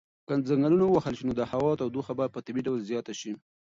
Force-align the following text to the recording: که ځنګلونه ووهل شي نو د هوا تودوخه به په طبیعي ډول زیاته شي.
که 0.27 0.33
ځنګلونه 0.47 0.85
ووهل 0.87 1.13
شي 1.19 1.23
نو 1.27 1.33
د 1.37 1.41
هوا 1.51 1.71
تودوخه 1.79 2.13
به 2.17 2.25
په 2.33 2.39
طبیعي 2.45 2.65
ډول 2.67 2.79
زیاته 2.91 3.13
شي. 3.19 3.31